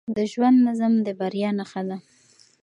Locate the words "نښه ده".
1.57-1.97